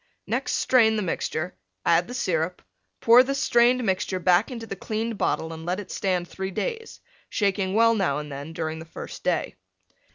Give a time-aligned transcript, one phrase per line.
[0.25, 1.53] Next strain, the mixture,
[1.85, 2.63] add the Syrup,
[3.01, 6.99] pour the strained mixture back into the cleaned bottle and let it stand 3 days,
[7.29, 9.57] shaking well now and then during the first day.